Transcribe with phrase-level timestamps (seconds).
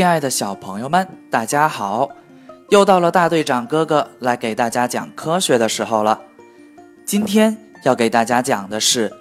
[0.00, 2.08] 亲爱的小朋友们，大家好！
[2.70, 6.22] 又到了大队长哥哥来给大家讲科学的时候了。
[7.04, 9.12] 今天要给大家讲的是，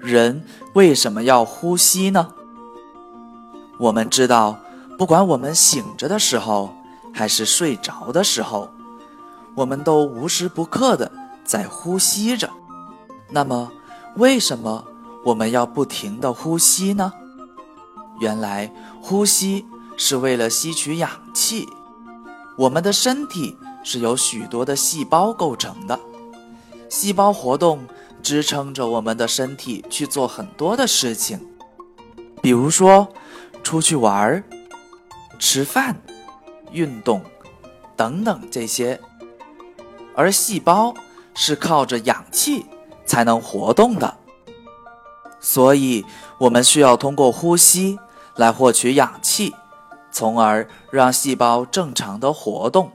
[0.00, 0.42] 人
[0.72, 2.34] 为什么要呼吸呢？
[3.78, 4.58] 我们知道，
[4.98, 6.74] 不管我们醒着的时候，
[7.12, 8.68] 还是睡着的时候，
[9.54, 11.12] 我们都无时不刻的
[11.44, 12.50] 在呼吸着。
[13.30, 13.70] 那么，
[14.16, 14.84] 为什么
[15.24, 17.12] 我们要不停的呼吸呢？
[18.18, 19.64] 原来，呼吸
[19.96, 21.68] 是为了吸取氧气。
[22.56, 25.98] 我们的身体是由许多的细胞构成的，
[26.88, 27.84] 细胞活动
[28.22, 31.40] 支撑着我们的身体去做很多的事情，
[32.40, 33.08] 比如说
[33.62, 34.44] 出去玩儿、
[35.38, 36.00] 吃饭、
[36.70, 37.22] 运动
[37.96, 39.00] 等等这些。
[40.14, 40.94] 而细胞
[41.34, 42.64] 是靠着氧气
[43.04, 44.16] 才能活动的，
[45.40, 46.04] 所以
[46.38, 47.98] 我们需要通过呼吸。
[48.36, 49.54] 来获取氧气，
[50.14, 52.88] 从而让细胞正常的活动。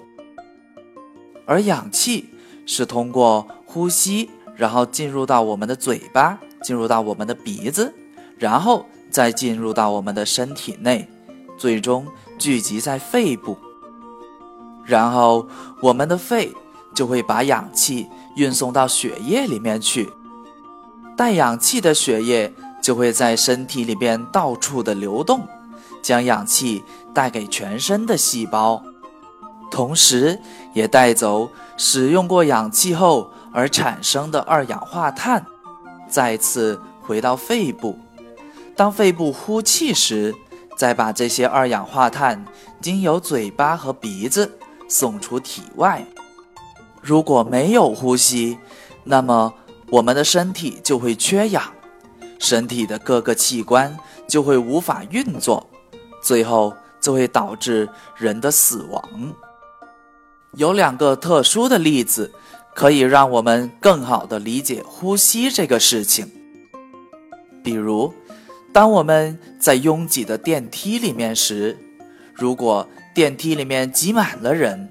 [1.46, 2.30] 而氧气
[2.66, 7.94] 是通过呼吸，然后进入到我们的嘴巴，进入到我们的鼻子，
[8.38, 11.10] 然后再进入到我们的身体内，
[11.58, 13.58] 最终聚集在肺部。
[14.86, 15.46] 然后
[15.82, 16.54] 我们的肺
[16.96, 20.10] 就会把氧气运送到血液里面去，
[21.18, 22.54] 带氧气的血液。
[22.82, 25.46] 就会在身体里边到处的流动，
[26.02, 26.84] 将氧气
[27.14, 28.84] 带给全身的细胞，
[29.70, 30.40] 同时
[30.74, 35.46] 也带走使用过氧气后而产生的二氧化碳，
[36.08, 37.98] 再次回到肺部。
[38.76, 40.34] 当肺部呼气时，
[40.78, 42.46] 再把这些二氧化碳
[42.80, 46.06] 经由嘴巴和鼻子送出体外。
[47.02, 48.58] 如果没有呼吸，
[49.04, 49.54] 那么
[49.90, 51.64] 我们的身体就会缺氧。
[52.40, 55.68] 身体的各个器官就会无法运作，
[56.22, 59.02] 最后就会导致人的死亡。
[60.54, 62.32] 有两个特殊的例子，
[62.74, 66.32] 可以让我们更好的理解呼吸这个事情。
[67.64, 68.14] 比如，
[68.74, 71.78] 当我们在拥挤的电梯里面时，
[72.34, 74.90] 如果电梯里面挤满了人，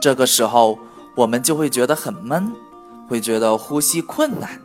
[0.00, 0.78] 这个时候
[1.14, 2.52] 我们就会觉得很闷，
[3.08, 4.60] 会觉得呼吸困难。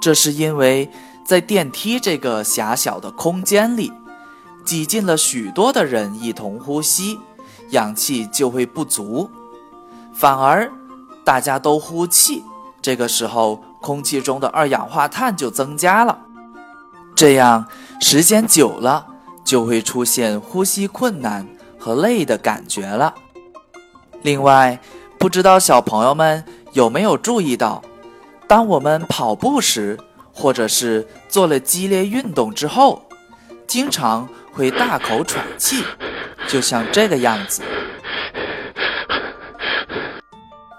[0.00, 0.88] 这是因为。
[1.22, 3.92] 在电梯这个狭小的空间里，
[4.70, 7.18] 挤进了许多的人一同呼吸，
[7.70, 9.28] 氧气就会不足。
[10.14, 10.70] 反而，
[11.24, 12.44] 大家都呼气，
[12.80, 16.16] 这个时候空气中的二氧化碳就增加了。
[17.16, 17.66] 这样
[18.00, 19.04] 时间久了，
[19.44, 23.12] 就会出现呼吸困难和累的感觉了。
[24.22, 24.80] 另外，
[25.18, 26.44] 不知道小朋友们
[26.74, 27.82] 有没有注意到，
[28.46, 29.98] 当我们跑步时，
[30.32, 33.02] 或者是做了激烈运动之后，
[33.66, 35.84] 经常会大口喘气，
[36.48, 37.62] 就像这个样子。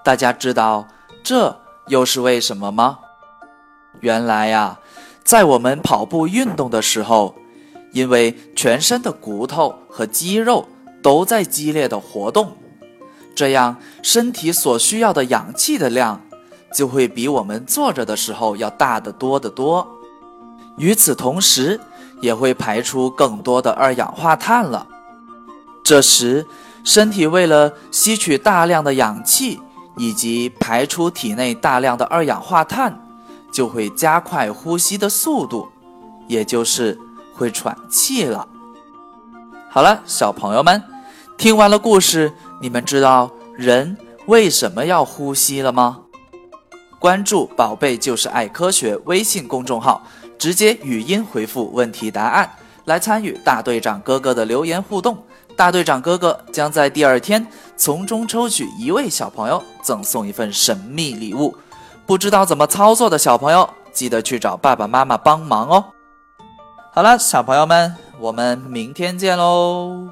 [0.03, 0.87] 大家知道
[1.23, 2.99] 这又是为什么吗？
[3.99, 4.79] 原来呀，
[5.23, 7.35] 在我们跑步运动的时候，
[7.91, 10.67] 因为全身的骨头和肌肉
[11.01, 12.57] 都在激烈的活动，
[13.35, 16.21] 这样身体所需要的氧气的量。
[16.73, 19.85] 就会比我们坐着的时候要大得多得多，
[20.77, 21.77] 与此同时，
[22.21, 24.87] 也会排出更多的二氧化碳了。
[25.83, 26.47] 这时，
[26.83, 29.59] 身体为了吸取大量的氧气
[29.97, 32.97] 以及排出体内大量的二氧化碳，
[33.51, 35.67] 就会加快呼吸的速度，
[36.27, 36.97] 也就是
[37.35, 38.47] 会喘气了。
[39.69, 40.81] 好了，小朋友们，
[41.37, 46.01] 听完了故事，你们知道人为什么要呼吸了吗？
[46.99, 50.03] 关注“宝贝就是爱科学”微信公众号，
[50.41, 52.51] 直接语音回复问题答案，
[52.85, 55.23] 来参与大队长哥哥的留言互动。
[55.55, 57.45] 大队长哥哥将在第二天
[57.77, 61.55] 从中抽取一位小朋友，赠送一份神秘礼物。
[62.07, 65.85] 不知道怎么操作的小朋友，记得去找爸爸妈妈帮忙哦。
[66.91, 70.09] 好了，小朋友们，我们明天见喽。